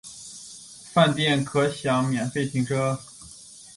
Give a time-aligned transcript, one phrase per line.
[0.91, 2.99] 饭店可享免费停车